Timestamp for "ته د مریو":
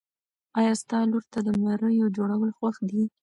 1.33-2.13